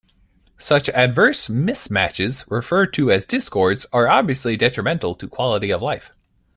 [0.57, 6.09] Such adverse mismatches, referred to as discords, are obviously detrimental to quality of life.